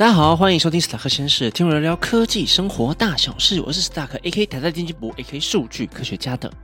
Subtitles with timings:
[0.00, 3.60] 大家好，欢迎收听史塔克先生听我聊聊科技生活大小事。
[3.60, 6.54] 我是史塔克 A K 台大电机部 A K 数据科学家的大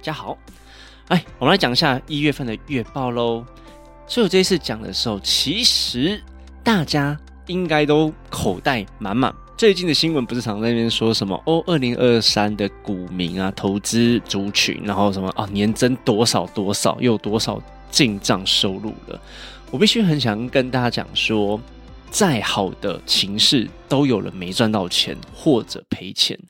[0.00, 0.38] 家好。
[1.08, 3.44] 哎，我们来讲一下一月份的月报喽。
[4.06, 6.18] 所以我这一次讲的时候，其实
[6.64, 7.14] 大家
[7.48, 9.30] 应该都口袋满满。
[9.58, 17.60] 最近的新闻不是常在那边说什么哦，二零二三的股民啊，投资族群，然后什么啊，年增多少多少，又有多少
[17.90, 19.20] 进账收入了。
[19.70, 21.60] 我必须很想跟大家讲说。
[22.16, 26.40] 再好的情势都有人没赚到钱或者赔钱，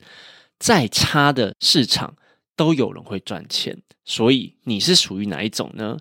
[0.57, 2.15] 再差的市场
[2.55, 5.97] 都有人会赚钱，所以你是属于哪一种呢？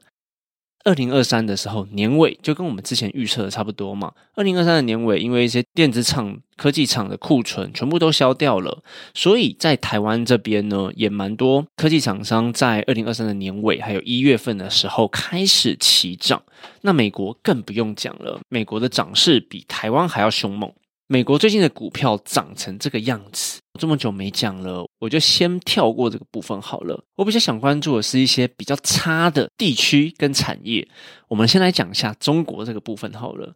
[0.86, 4.12] 二零二三的时候，年尾就跟我们之前预测的差不多嘛。
[4.36, 16.40] 二零二三的年尾，因为一些电子厂、科技厂的库存全部都消掉了，所以在台湾这边呢，也蛮多科技厂商在二零二三的年尾，还有一月份的时候开始起涨。
[16.82, 20.72] 那美国更不用讲了，美国的涨势比台湾还要凶猛。
[21.08, 27.04] 美国最近的股票涨成这个样子，这么久没讲了，我就先跳过这个部分好了。
[27.14, 30.86] 我比较想关注的是一些比较差的地区跟产业。
[31.28, 33.54] 我们先来讲一下中国这个部分好了。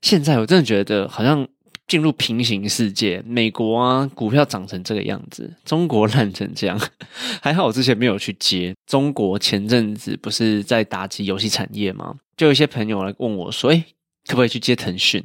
[0.00, 1.46] 现在我真的觉得好像
[1.86, 6.80] 进入平行世界，美国啊股票涨成这个样子，中国烂成这样。
[7.40, 8.74] 还好我之前没有去接。
[8.86, 12.16] 中国前阵子不是在打击游戏产业吗？
[12.36, 13.84] 就有一些朋友来问我说：“哎，
[14.26, 15.24] 可不可以去接腾讯？”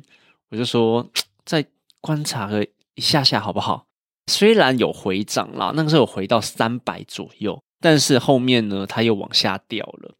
[0.50, 1.09] 我就说。
[1.48, 1.66] 再
[2.02, 2.62] 观察个
[2.96, 3.87] 一下下好不好？
[4.28, 10.16] 虽然有回涨啦，那个时候有回到三百左右，但是后面呢，它又往下掉了。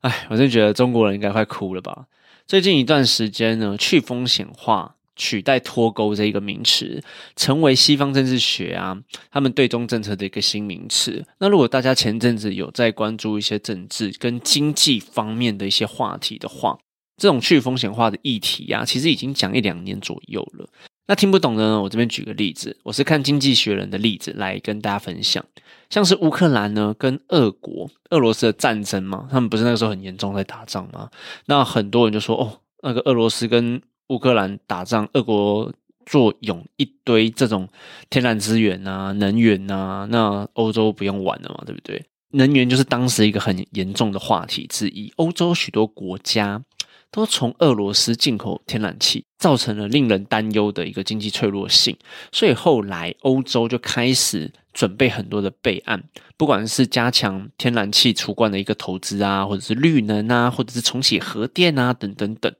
[0.00, 2.06] 哎，我真觉得中国人应该快哭了吧？
[2.46, 7.02] 最近一段时间呢，去风险化取代脱钩这一个名词，
[7.34, 8.96] 成为西方政治学啊，
[9.30, 11.24] 他们对中政策的一个新名词。
[11.38, 16.78] 那如果大家前阵子有在关注一些政治跟经济方面的一些话题的话，
[17.16, 20.68] 这种去风险化的议题呀，其实已经讲一两年左右了。
[21.08, 21.80] 那听不懂的呢？
[21.80, 25.44] 我这边举个例子，我是看《经济学人》的例子来跟大家分享。
[25.88, 31.08] 像是乌克兰呢，跟俄国、俄罗斯的战争嘛，他们不是那个时候很严重在打仗吗？
[31.46, 35.72] 那很多人就说，哦，那个俄罗斯跟乌克兰打仗，俄国
[36.04, 37.68] 坐拥一堆这种
[38.10, 42.04] 天然资源啊、能源啊，那欧洲不用玩了嘛，对不对？
[42.30, 46.60] 能源就是当时一个很严重的话题之一，欧洲许多国家。
[47.16, 51.96] 都从俄罗斯进口天然气，造成了令人担忧的一个经济脆弱性。
[52.30, 56.04] 所以后来欧洲就开始准备很多的备案，
[56.36, 62.54] 不管是加强天然气储罐的一个投资啊，或者是绿能啊，或者是重启核电啊，等等等。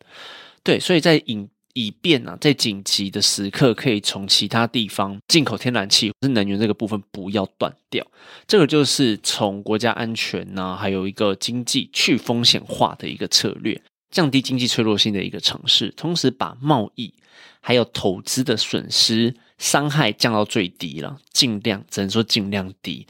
[0.63, 8.03] 对，所以在以以便啊，在紧急的时刻可以从其他地方进口天然气，或是能源这个部分不要断掉。
[8.47, 13.79] 这个就是从国家安全呐，还有一个经济去风险化的一个策略。
[14.17, 17.13] 降低经济脆弱性的一个城市，同时把贸易
[17.61, 23.07] 还有投资的损失伤害降到最低了，尽量只能说尽量低。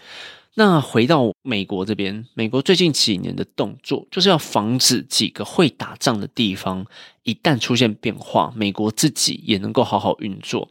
[0.54, 6.84] 那回到美国这边，美国最近几年的动作就是要防止几个会打仗的地方
[7.22, 10.68] 一旦出现变化，美国自己也能够好好运作。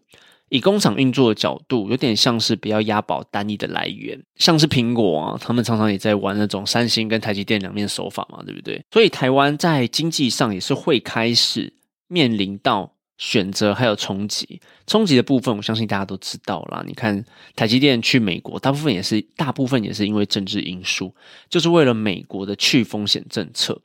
[0.49, 8.79] 以工厂运作的角度，有点像是不要押宝单一的来源，像是苹果啊，他们常常也在玩那种三星跟台积电两面手法嘛，对不对？
[8.91, 11.73] 所以台湾在经济上也是会开始
[12.07, 16.83] 面临到选择还有冲击，冲击的部分，我相信大家都知道啦。
[16.85, 17.25] 你看
[17.55, 21.13] 台积电去美国，大部分也是大部分也是因为政治因素，
[21.49, 23.81] 就是为了美国的去风险政策。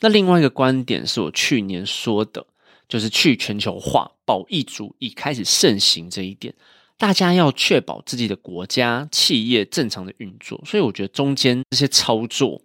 [0.00, 2.46] 那另外一个观点是我去年说的。
[2.88, 6.54] 就是去全球化、保益主义开始盛行这一点，
[6.98, 12.60] 大家要确保自己的国家企业正常的运作，所以我觉得中间这些操作，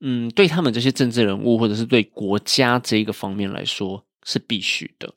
[0.00, 5.14] 嗯，对他们这些政治人物或者是对国家这一个方面来说是必须的。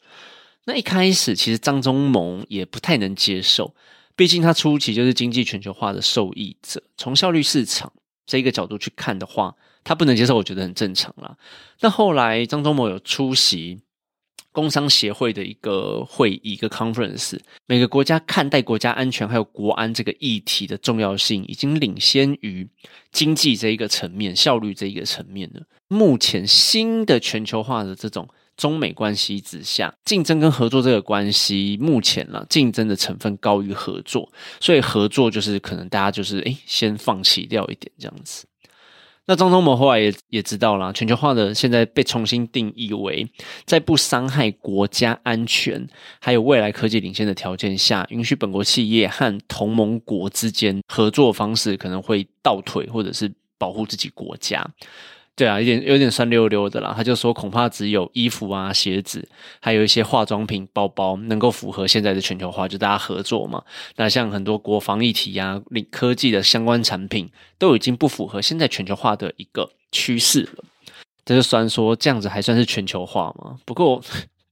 [0.66, 3.75] 那一开始其实张忠谋也不太能接受，
[4.16, 7.91] 毕竟他初期就是经济全球化的受益者，从效率市场
[8.25, 11.35] 这一个角度去看的话，他不能接受，我觉得很正常啦。
[11.82, 13.82] 那后来张忠谋有出席。
[14.53, 22.66] 工商协会的一个会议，一个 conference，每个国家看待国家安全还有国安这个议题的重要性，已经领先于
[23.11, 25.64] 经济这一个层面、效率这一个层面了。
[25.90, 38.46] 目前新的全球化的这种中美关系之下，竞争跟合作这个关系，目前呢，竞争的成分高于合作，所以合作就是可能大家就是诶先放弃掉一点这样子。
[39.25, 43.25] 那张忠谋后来也也知道了，全球化的现在被重新定义为，
[43.66, 45.87] 在不伤害国家安全，
[46.20, 54.61] 还有未来科技领先的条件下，允许本国企业和同盟国之间合作方式可能会倒退，或者是保护自己国家。
[55.35, 56.94] 对啊，有点有点酸溜溜的啦。
[56.96, 59.28] 他就说，恐怕只有衣服啊、鞋子，
[59.59, 63.64] 还有一些化妆品、包包，能够符合现在的全球化，就大家合作嘛。
[63.96, 65.59] 那像很多国防议题啊、
[65.90, 67.28] 科技的相关产品，
[67.58, 70.64] 都已经不符合现在全球化的一个趋势了。
[71.26, 73.58] 这就算说这样子还算是全球化嘛？
[73.66, 74.00] 不过，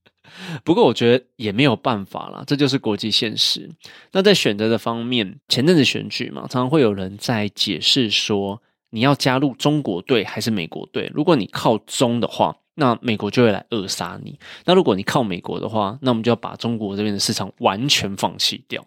[0.64, 3.70] 不过我觉得也没有办法啦，这就是国际现实。
[4.10, 8.60] 那在选择的方面，前阵子选举嘛，常常会有人在解释说。
[8.92, 11.10] 你要加入中国队还是美国队？
[11.12, 18.86] 如果你靠中的话，那美国就会来扼杀你；那如果你靠美国的话，那我们就要把中国这边的市场完全放弃掉。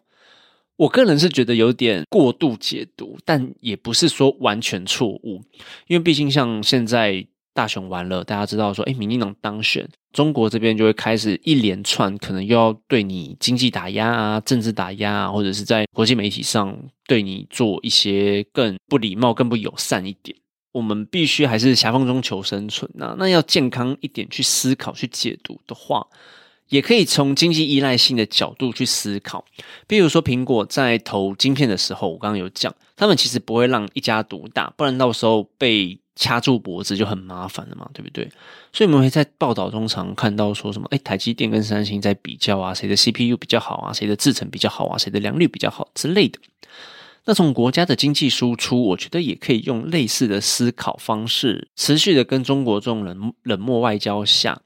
[0.78, 5.42] 我个人是觉得有点过度解读，但也不是说完全错误，
[5.88, 7.28] 因为毕竟像现在。
[7.56, 20.38] 大选完了，大家知道说，哎，民进党当选，中国这边就会开始一连串可能又要对你经济打压啊、政治打压啊，或者是在国际媒体上对你做一些更不礼貌、更不友善一点。
[20.74, 23.16] 我们必须还是狭缝中求生存呐。
[23.18, 26.06] 那要健康一点去思考、去解读的话，
[26.70, 29.46] 也可以从经济依赖性的角度去思考。
[29.88, 36.00] 比如说，苹果在投晶片的时候，我刚刚有讲，他们其实不会让一家独大，不然到时候被。
[36.18, 38.24] 掐住脖子就很麻烦了嘛，对不对？
[38.72, 46.40] 所以我们会在报道中常看到说什么，哎，台积电跟三星在比较啊，谁的 CPU 比较好啊，谁的制程比较好啊，谁的良率比较好之类的。
[47.26, 54.62] 那从国家的经济输出，我觉得也可以用类似的思考方式，持续的跟中国这种冷冷漠外交下，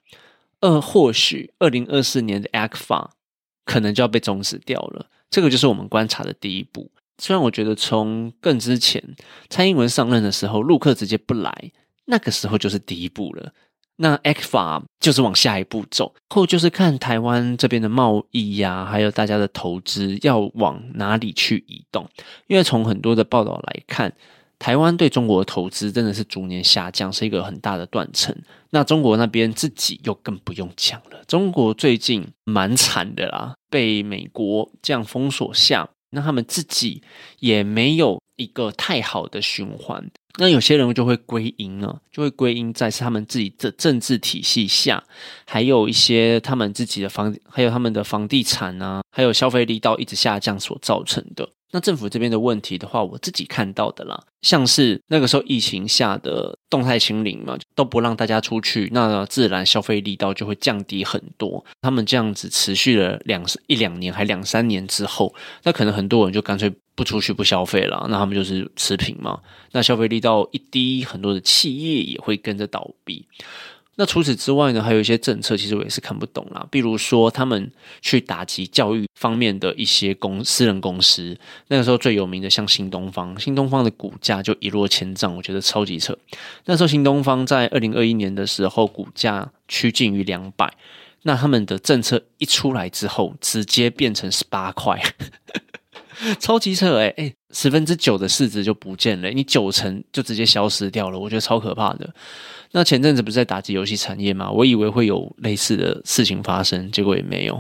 [0.62, 3.10] 二，或许二零二四年的 a c f a
[3.66, 5.08] 可能就要被终止掉了。
[5.30, 6.92] 这个就是我们观察的第一步。
[7.18, 9.04] 虽然我觉得从更之前
[9.50, 11.72] 蔡英文上任的时候，陆客直接不来，
[12.06, 13.54] 那个时候就是第一步了。
[13.98, 22.10] 那 X 法就是往下一步走，后就是看台湾这边的贸易呀，还有大家的投资要往哪里去移动。
[22.48, 24.14] 因为从很多的报道来看，
[24.58, 28.34] 台湾对中国的投资真的是逐年下降，是一个很大的断层。
[28.72, 35.90] 那中国那边自己又更不用讲了，中国最近蛮惨的啦，被美国这样封锁下。
[36.12, 37.04] 那他们自己
[37.38, 45.04] 也没有一个太好的循环，那有些人就会归因啊，就会归因在是他们自己的政治体系下，
[45.46, 51.48] 还有一些他们自己的房，还有他们的房地产啊，还有消费力道一直下降所造成的。
[51.72, 61.64] 那政府这边的问题的话，我自己看到的啦，像是那个时候疫情下的动态清零嘛，都不让大家出去，那自然消费力道就会降低很多。
[61.82, 65.34] 他们这样子持续了两一两年，还两三年之后，
[65.64, 69.40] 那可能很多人就干脆不出去不消费了，那他们就是持平嘛。
[69.72, 73.26] 那消费力道一低，很多的企业也会跟着倒闭。
[74.00, 76.66] 那除此之外呢，还有一些政策，其实我也是看不懂啦。
[76.72, 77.70] 比如说，他们
[78.00, 81.38] 去打击教育方面的一些公私人公司，
[81.68, 86.18] 那个时候最有名的像新东方，新东方的股价就一落千丈，我觉得超级扯。
[86.64, 90.74] 那时候新东方在二零二一年的时候，股价趋近于两百，
[91.24, 94.98] 那他们的政策一出来之后，直接变成十八块，
[96.40, 102.10] 超级扯哎哎，十分之九的市值就不见了，你九成就直接消失掉了，我觉得超可怕的。
[102.72, 104.52] 那前阵子不是在打击游戏产业嘛？
[104.52, 107.60] 我以为会有类似的事情发生，结果也没有。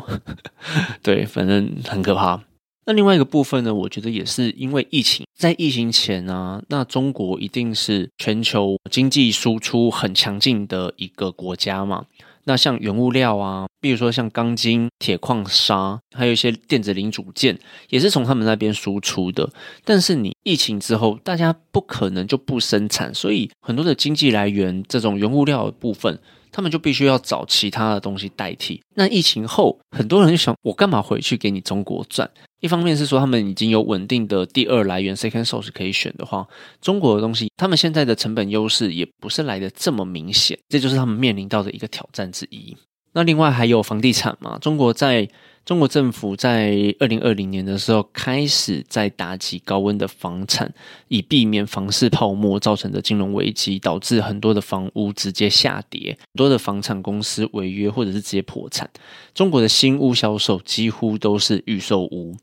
[1.01, 2.43] 对，反正很可怕。
[2.85, 3.73] 那另外一个部分呢？
[3.73, 12.05] 我觉得也是因为疫情，在疫情前呢，那中国一定是全球经济输出很强劲的一个国家嘛。
[12.45, 19.49] 那像原物料啊，比如说像钢筋、铁矿砂，还有一些电子零组件，也是从他们那边输出的。
[19.83, 26.19] 但是你疫情之后，大家不可能就不生产，所以很多的经济来源，这种原物料的部分。
[26.51, 28.81] 他们就必须要找其他的东西代替。
[28.95, 32.27] 那疫情后，很多人就想，我干嘛回去给你中国赚？
[32.59, 36.47] 一方面是说他们已经有稳定的第二来源 second source 可以选的话，
[36.81, 42.75] 中国的东西，他们现在的成本优势也不是来的这么明显，这就是他们面临到的一个挑战之一。
[43.13, 45.29] 那另外还有房地产嘛，中国在。
[45.69, 50.73] 中国政府在二零二零年的时候开始在打击高温的房产，
[51.09, 58.89] 以避免房市泡沫造成的金融危机，导致很多的房屋直接下跌，很多的房产公司违约或者是直接破产。
[59.35, 62.35] 中国的新屋销售几乎都是预售屋，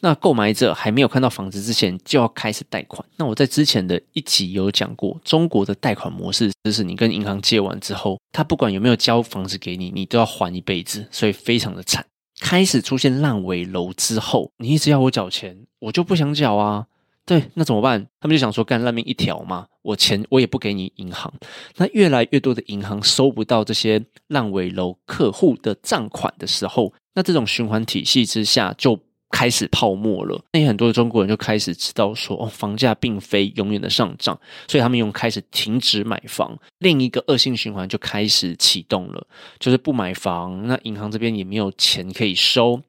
[0.00, 3.02] 那购买者还没有看到房子之前就要开始贷款。
[3.16, 12.04] 那我在之前的一集有讲过，中国的贷款模式就是你跟银行借完之后，他不管有没有交房子给你，你都要还一辈子，所以非常的惨。
[12.44, 16.86] 开始出现烂尾楼之后，你一直要我缴钱，我就不想缴啊。
[17.24, 18.06] 对，那怎么办？
[18.20, 21.32] 他们就想说干烂命一条嘛，我钱我也不给你银行。
[21.78, 29.00] 那越来越多的银行收不到这些烂尾楼客户的账款的时候，那这种循环体系之下就
[29.34, 30.40] 开始泡沫了。
[30.52, 34.38] 那很多中国人就开始知道说，哦，房价并非永远的上涨，
[34.68, 36.56] 所以他们用开始停止买房。
[36.78, 39.26] 另一个恶性循环就开始启动了，
[39.58, 42.80] 就是不买房，那银行这边也没有钱可以收，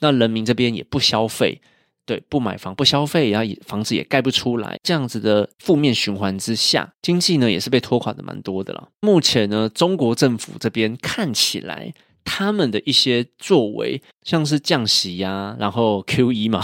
[0.00, 1.62] 那人民这边也不消费。
[2.06, 8.90] 对，不买房不消费，然后房子也盖不出来，这样子的负面循环之下，经济呢也是被拖垮的蛮多的了。
[9.00, 11.94] 目前呢，中国政府这边看起来，
[12.24, 16.62] 他们的一些作为，像是降息呀，然后 Q E 嘛，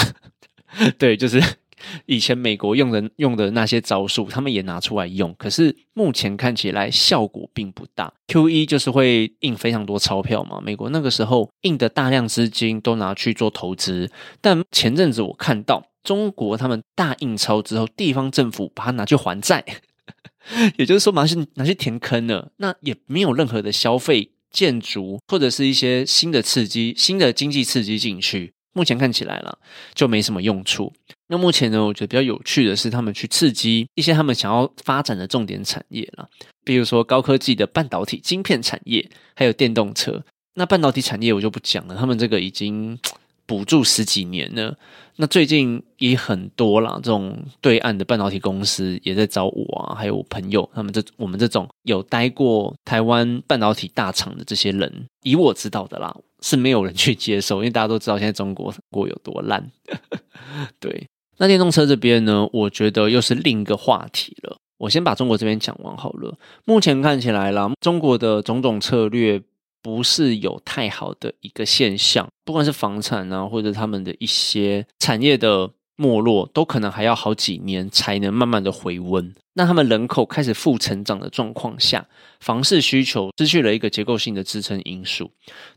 [0.98, 1.40] 对，就是。
[2.04, 8.12] 以前美国用的用的那些招数，他们也拿出来用，可是目前看起来效果并不大。
[8.28, 14.10] Q E 就是会印非常多钞票嘛，美国那个时候印的大量资金都拿去做投资，
[14.42, 19.64] 但前阵子我看到中国他们大印钞之后，地方政府把它拿去还债，
[20.76, 28.52] 也就是说拿去拿去填坑了，那也没有任何的消费、建筑或者是一些新的刺激、新的经济刺激进去。
[28.72, 29.58] 目前看起来了，
[29.94, 30.92] 就没什么用处。
[31.28, 36.28] 那目前呢，我觉得比较有趣的是，他们去刺激一些他们想要发展的重点产业了，
[36.64, 40.24] 比如说高科技的半导体晶片产业，还有电动车。
[40.54, 42.98] 那半导体产业我就不讲了，他们这个已经。
[43.50, 44.78] 补助十几年了，
[45.16, 59.68] 那最近也很多啦，这种对岸的半导体公司也在找我啊，还有我朋友，他们这我们这种有待过台湾半导体大厂的这些人，以我知道的啦，是没有人去接受，因为大家都知道现在中国国有多烂。
[60.78, 64.56] 对，那电动车这边呢，我觉得又是另一个话题了。
[64.78, 66.38] 我先把中国这边讲完好了。
[66.64, 69.42] 目前看起来啦，中国的种种策略。
[69.82, 79.34] 不是有太好的一个现象，不管是房产啊，或者他们的一些产业的没落，都可能还要好几年才能慢慢的回温。
[79.54, 82.06] 那他们人口开始负成长的状况下，
[82.40, 85.30] 房市需求失去了一个结构性的支撑因素，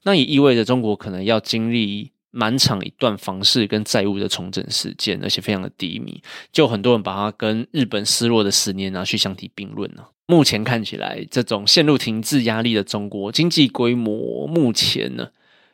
[0.04, 2.12] 那也意味着中国可能要经历。
[2.36, 6.20] 蛮长一段房市跟债务的重整时间，而且非常的低迷，
[6.52, 10.04] 就很多人把它跟日本失落的十年拿去相提并论呢。
[10.26, 15.30] 目前看起来，这种陷入停滞压力的中国经济规模，目前呢，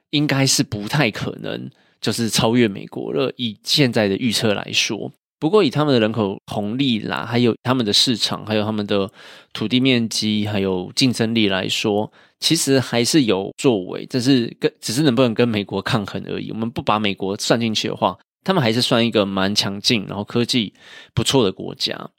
[0.10, 1.70] 应该是不太可能
[2.02, 3.32] 就是超越美国了。
[3.38, 5.14] 以现在的预测来说。
[5.40, 9.10] 不过，以他们的人口红利啦，还有他们的市场，还有他们的
[9.54, 14.06] 土地面积，还有竞争力来说，其实还是有作为。
[14.08, 16.52] 只是跟只是能不能跟美国抗衡而已。
[16.52, 20.74] 我们不把美国算进去的话，他们还是算一个蛮强劲，然后科技
[21.14, 22.10] 不错的国家。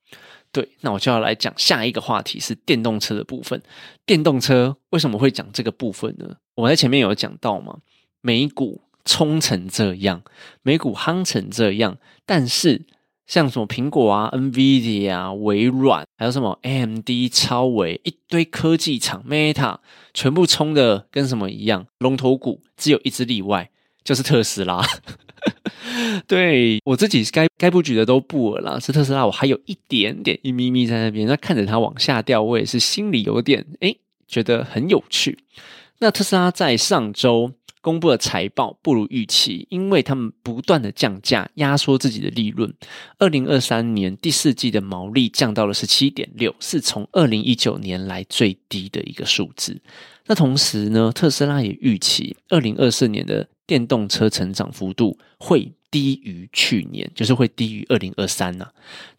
[0.50, 3.60] 对，那我就要来讲下一个话题是电动车的部分。
[4.06, 6.36] 电动车为什么会讲这个部分呢？
[6.54, 7.76] 我在前面有讲到嘛，
[8.22, 10.22] 美股冲成这样，
[10.62, 12.86] 美股夯成这样，但是。
[13.30, 19.76] 像什么苹果啊、NVIDIA 啊、微软，还有什么 AMD、超微，一堆科技厂 Meta，
[20.12, 23.70] 全部冲的跟什么一样，龙头股只有一只例外，
[24.02, 24.84] 就是特斯拉。
[26.26, 33.94] 对我自己该该布局的都布了，是特斯拉，我还有一点点一咪咪在那边，那看着它往下掉，我也是心里有点哎，
[34.26, 35.38] 觉得很有趣。
[36.00, 37.52] 那特斯拉在上周。
[37.82, 42.72] 公布的财报不如预期，因为他们不断的降价，压缩自己的利润。
[43.18, 49.80] 二零二三年第四季的毛利降到了十七点六，是从二零一九年来最低的一个数字。
[50.26, 58.70] 那同时呢，特斯拉也预期二零二四年的电动车成长幅度会低于去年，就是会低于二零二三呐。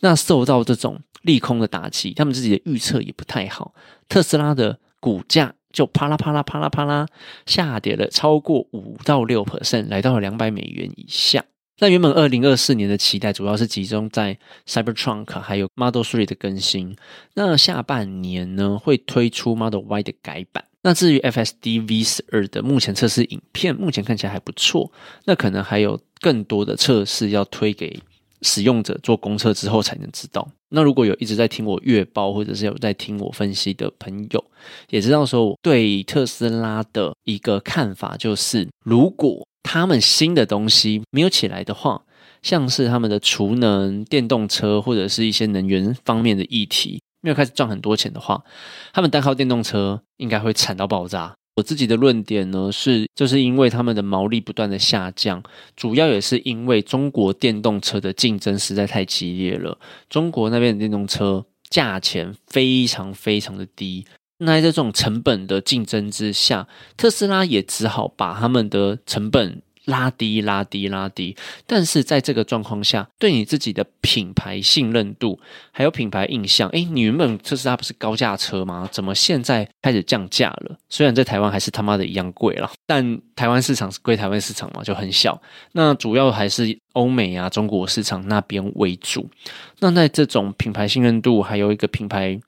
[0.02, 3.74] 那受到这种利空的打击，他们自己的预测也不太好。
[4.08, 5.56] 特斯拉的股价。
[5.72, 7.08] 就啪啦啪啦啪啦啪啦
[7.46, 11.44] 下跌了超过五到六 percent，来到了两百美元以下。
[11.80, 14.38] 那原本二零二四年的期待主要是集中在
[14.68, 16.96] Cybertruck 还有 Model Three 的更新。
[17.34, 20.64] 那下半年呢会推出 Model Y 的改版。
[20.84, 24.92] 那至于 FSD V 十二的目前测试影片，目前看起来还不错。
[25.26, 28.00] 那可能还有更多的测试要推给。
[28.42, 30.48] 使用者做公测之后才能知道。
[30.70, 34.44] 那如果有一直在听我月报，或者是有在听我分析的朋友，
[34.90, 42.04] 也知道说我对特斯拉的一个看法，就是如果他们新的东西没有起来的话，
[42.42, 48.44] 像是他们的储能、电动车或者是一些能源方面的议题没有开始赚很多钱的话，
[48.94, 51.36] 他们单靠电动车应该会惨到爆炸。
[51.62, 55.44] 我自己的论点呢是，就是因为他们的毛利不断的下降，
[55.76, 59.78] 主要也是因为中国电动车的竞争实在太激烈了。
[60.10, 64.06] 中国那边的电动车价钱非常非常的低，
[64.40, 69.62] 那在这种成本的竞争之下，特斯拉也只好把他们的成本
[69.92, 71.36] 拉低、拉低、拉低。
[71.68, 75.40] 但是在这个状况下，对你自己的品牌信任度
[75.72, 78.90] 还有品牌印象，哎，你原本特斯拉不是高价车吗？
[78.92, 80.76] 怎么现在开始降价了？
[80.90, 85.40] 虽然在台湾还是他妈的一样贵了，但台湾市场是归台湾市场嘛，就很小。
[85.74, 89.30] 那主要还是欧美啊、中国市场那边为主。
[89.80, 92.40] 那在这种品牌信任度还有一个品牌。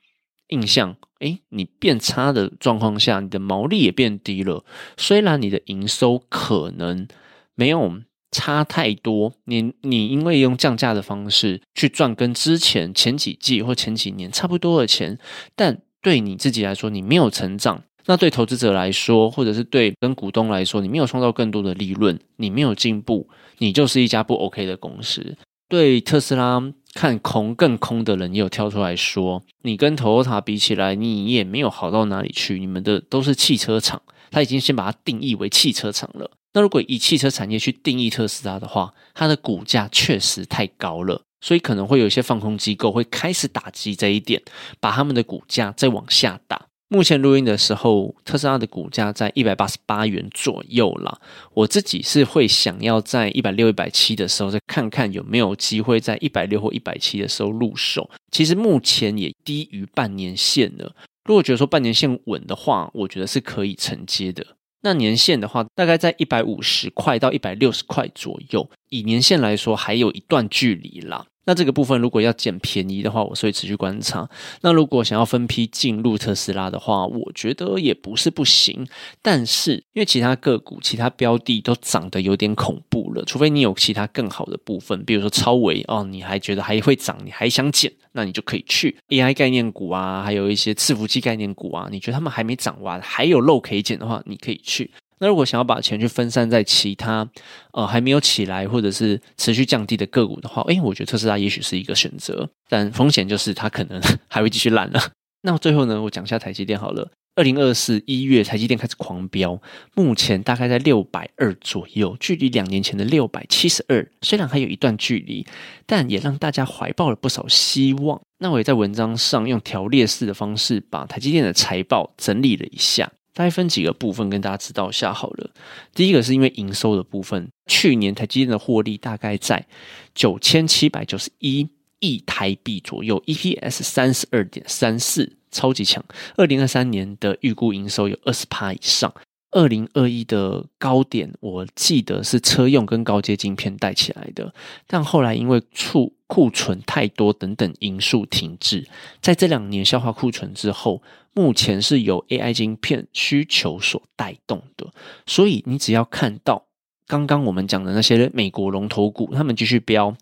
[0.50, 4.64] 印象，哎，你变差的状况下，你的毛利也变低了。
[4.98, 7.08] 虽然你的营收可能
[7.56, 15.18] 没有差太多，你你因为用降价的方式去赚跟之前前几季或前几年差不多的钱，
[15.56, 17.84] 但对你自己来说，你没有成长。
[18.06, 23.30] 那对投资者来说，或者是对跟股东来说，你没有创造更多的利润，你没有进步，
[23.60, 25.38] 你就是一家不 OK 的公司。
[25.68, 26.74] 对特斯拉。
[26.96, 32.60] 看空更空的人也有跳出来说，你跟 Toyota 比起来，你也没有好到哪里去。
[32.60, 36.30] 你们的都是汽车厂，他已经先把它定义为汽车厂了。
[36.54, 44.42] 那如果以汽车产业去定义特斯拉的话，它的股价确实太高了，所以可能会有一些放空机构会开始打击这一点，
[44.80, 46.68] 把他们的股价再往下打。
[46.90, 51.20] 目前录音的时候，特斯拉的股价在一百八十八元左右啦。
[51.56, 58.08] 我自己是会想要在一百六、一百七的时候再看看有没有机会在一百六或一百七的时候入手。
[58.32, 60.96] 其实目前也低于半年线了。
[61.26, 64.46] 如果觉得说半年线稳的话，我觉得是可以承接的。
[64.84, 68.70] 那年限的话，大概在一百五十块到一百六十块左右。
[68.90, 71.26] 以年限来说，还有一段距离啦。
[71.46, 74.30] 那这个部分如果要捡便宜的话，我是会持续观察。
[74.62, 78.88] 那如果想要分批进入特斯拉的话，我觉得也不是不行。
[79.22, 94.90] 但是因为其他个股、其他标的都涨得有点恐怖了，除非你有其他更好的部分，比如说超维哦，你还觉得还会涨，你还想捡，那你就可以去 AI 概念股啊，还有一些伺服器概念股啊，你觉得他们还没涨完，还有漏可以捡的话，你可以去。
[95.20, 97.26] 那如果想要把钱去分散在其他
[97.72, 105.00] 呃还没有起来或者是持续降低的个股的话，诶，我觉得特斯拉也许是一个选择，但风险就是它可能 还会继续烂了。
[105.44, 107.12] 那最后呢，我讲一下台积电好了。
[107.36, 109.60] 二零二四一月，台积电开始狂飙，
[109.96, 115.46] 目前大概在六百二左右，距离两年前的六百七十二虽然还有一段距离，
[115.86, 118.22] 但也让大家怀抱了不少希望。
[118.38, 123.12] 那我也在文章上用条列式的方式把台积电的财报整理了一下。
[123.36, 125.50] 大概分几个部分跟大家知道一下好了。
[125.96, 129.66] 第一个是因为营收的部分，去年台积电的获利大概在
[130.14, 131.68] 九千七百九十一
[132.06, 136.04] 亿台币左右，EPS 三十二点三四，超级强。
[136.36, 139.14] 二零二三年的预估营收有二十趴以上。
[139.52, 144.54] 二零二一的高点，我记得是车用跟高阶晶片带起来的，
[144.88, 148.86] 但后来因为储库存太多等等因素停滞，
[149.22, 151.02] 在这两年消化库存之后。
[151.36, 154.94] 目前是由 AI 晶片需求所带动的，
[155.26, 156.68] 所以你只要看到
[157.08, 160.16] 刚刚我们讲的那些美国龙头股，他们继续飙，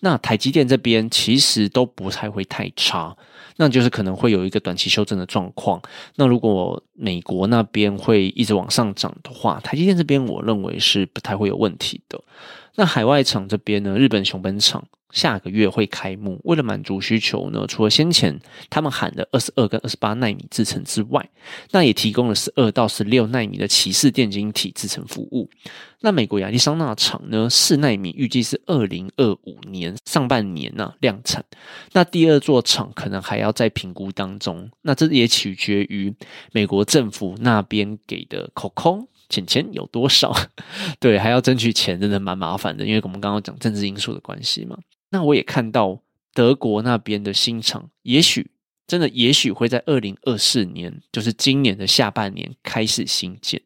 [0.00, 3.16] 那台积电这边其实都不太会太差，
[3.56, 5.80] 那就是可能会有一个短期修正的状况。
[6.16, 12.20] 那如果美国那边会一直往上涨的话，台积电这边我认为是不太会有问题的。
[12.76, 14.84] 那海外厂这边呢，日本熊本厂。
[15.10, 21.26] 下个月会开幕，为了满足需求呢，除了先前他们喊的二十二跟二十八纳米制程之外，
[21.70, 25.48] 那也提供了十二到十六纳米的骑士电晶体制程服务。
[26.00, 31.44] 那美国亚利桑那厂呢，四纳米预计是二零二五年上半年呢量产。
[31.92, 36.14] 那第二座厂可能还要在评估当中，那这也取决于
[36.52, 39.08] 美国政府那边给的口空。
[39.28, 40.32] 钱钱有多少？
[40.98, 42.86] 对，还要争取钱，真的蛮麻烦的。
[42.86, 44.78] 因为我们刚刚讲政治因素的关系嘛。
[45.10, 46.00] 那我也看到
[46.32, 48.50] 德国那边的新厂，也许
[48.86, 53.60] 真的，也许会在二零二四年，就是今年的下半年开始新建。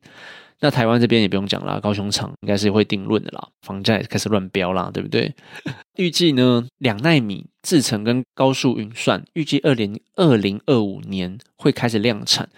[0.62, 5.34] 那台湾这边也不用讲了，高雄厂应该是会定论的啦，房价也开始乱飙啦，对不对？
[5.96, 12.48] 预计呢，两纳米制程跟高速运算，预计二零二零二五年会开始量产。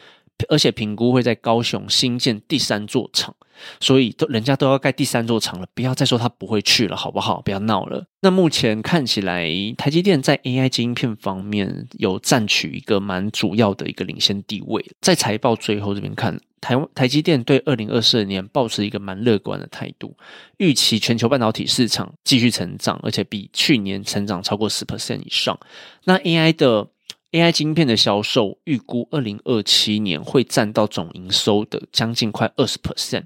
[0.49, 3.33] 而且评估会在高雄新建第三座厂，
[3.79, 7.40] 所以都人家都要盖第三座厂了，不要再说他不会去了，好不好？
[7.40, 8.05] 不要闹了。
[8.21, 14.85] 那目前看起来，台积电在 AI 晶片方面有占取一个蛮主要的一个领先地位。
[15.01, 20.16] 在财报最后这边看，台台积电对二零二四年保持一个蛮乐观的态度，
[20.57, 25.59] 预期全球半导体市场继续成长，而且比去年成长超过十 percent 以上。
[26.05, 26.88] 那 AI 的。
[27.35, 33.24] AI 晶片的销售预估，二零二七年会占到总营收的将近快二十 percent。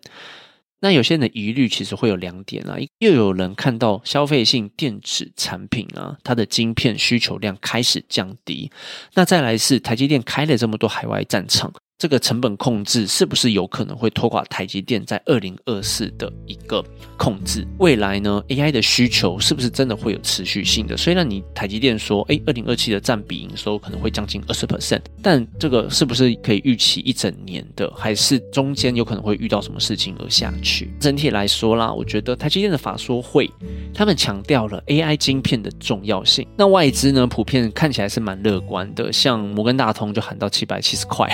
[0.81, 8.71] 那有些人的疑虑其实会有两点啊，又有人看到消费性电子产品啊，它的晶片需求量开始降低。
[9.13, 16.81] 那再来是台积电开了这么多海外战场，这个成本控制是不是有可能会拖垮台积电在二零二四的一个
[17.17, 17.67] 控制？
[17.79, 20.97] 未来呢，AI 的需求是不是真的会有持续性的？
[20.97, 27.93] 虽然你台积电说，哎，二零二七的占比营收可能会将近二十 percent，但这个是不是可以预期一整年的？
[27.97, 30.95] 还是中间有可能会遇到什么事情而下去？
[31.01, 33.51] 整体来说啦，我觉得台积电的法说会，
[33.93, 36.47] 他们强调了 AI 晶片的重要性。
[36.57, 41.29] 那外资呢，普遍看起来是蛮乐观的，像摩根大通就喊到七百七十块，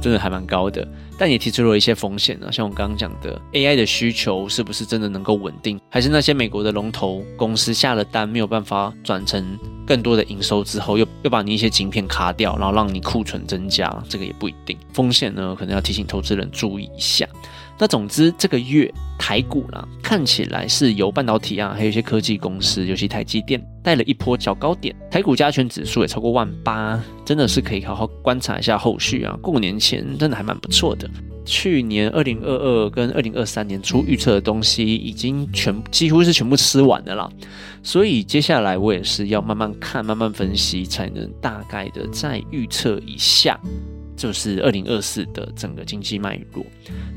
[0.00, 0.86] 真的还蛮高的。
[1.18, 5.78] 但也提出了一些风险啊，像我刚刚讲的，AI 的需求是不是真的能够稳定？
[5.90, 14.78] 还是那些美国的龙头公司下了单没有办法转成更多的营收之后，又又把你一些晶片卡掉，然后让你库存增加，这个也不一定。
[14.94, 17.28] 风险呢，可能要提醒投资人注意一下。
[17.80, 29.34] 那总之，这个月台股呢，看起来是由半导体啊，还有一些科技公司，尤其台积电带了一波较高点，台股加权指数也超过万八，真的是可以好好观察一下后续啊。
[29.40, 31.08] 过年前真的还蛮不错的。
[31.46, 37.26] 去年二零二二跟二零二三年初预测的东西，已经全几乎是全部吃完的啦。
[37.82, 43.58] 所以接下来我也是要慢慢看、慢慢分析，才能大概的再预测一下。
[44.20, 46.62] 就是二零二四的整个经济脉络。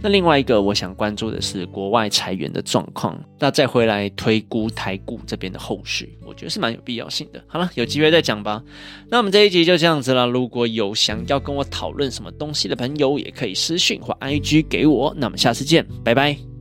[0.02, 3.22] 那另外一个我想关注的是国外裁员的状况。
[3.38, 7.44] 那再回来推估台股这边的后续，我觉得是蛮有必要性的。
[7.46, 8.64] 好了，有机会再讲吧。
[9.10, 10.26] 那我们这一集就这样子了。
[10.26, 15.14] 如果有想要跟我讨论什么东西的朋友，也可以私讯或 IG 给我。
[15.18, 16.53] 那我们下次见，拜拜。